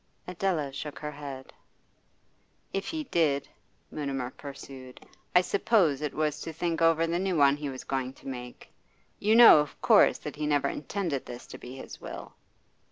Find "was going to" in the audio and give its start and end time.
7.69-8.27